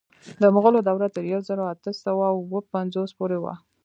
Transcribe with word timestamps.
د 0.41 0.43
مغولو 0.55 0.79
دوره 0.87 1.07
تر 1.15 1.23
یو 1.33 1.41
زر 1.47 1.59
اته 1.71 1.91
سوه 2.03 2.25
اوه 2.33 2.59
پنځوس 2.73 3.11
پورې 3.19 3.37
وه. 3.43 3.53